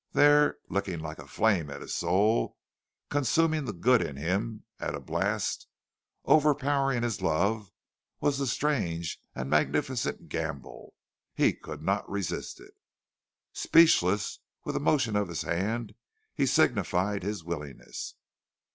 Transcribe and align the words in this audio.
There, 0.13 0.57
licking 0.67 0.99
like 0.99 1.19
a 1.19 1.27
flame 1.27 1.69
at 1.69 1.81
his 1.81 1.93
soul, 1.93 2.57
consuming 3.11 3.65
the 3.65 3.71
good 3.71 4.01
in 4.01 4.15
him 4.17 4.63
at 4.79 4.95
a 4.95 4.99
blast, 4.99 5.67
overpowering 6.25 7.03
his 7.03 7.21
love, 7.21 7.71
was 8.19 8.39
the 8.39 8.47
strange 8.47 9.21
and 9.35 9.47
magnificent 9.47 10.27
gamble. 10.27 10.95
He 11.35 11.53
could 11.53 11.83
not 11.83 12.09
resist 12.09 12.59
it. 12.59 12.73
Speechless, 13.53 14.39
with 14.65 14.75
a 14.75 14.79
motion 14.79 15.15
of 15.15 15.27
his 15.27 15.43
hand, 15.43 15.93
he 16.33 16.47
signified 16.47 17.21
his 17.21 17.43
willingness. 17.43 18.15